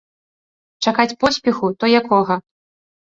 [0.87, 2.39] Чакаць поспеху, то якога?